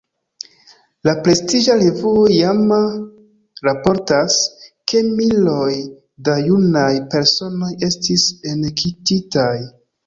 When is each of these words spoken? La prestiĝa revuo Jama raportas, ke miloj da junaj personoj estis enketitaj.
La 1.07 1.13
prestiĝa 1.27 1.75
revuo 1.81 2.23
Jama 2.37 2.79
raportas, 3.69 4.39
ke 4.93 5.05
miloj 5.21 5.71
da 6.31 6.41
junaj 6.49 6.91
personoj 7.15 7.73
estis 7.93 8.31
enketitaj. 8.57 9.51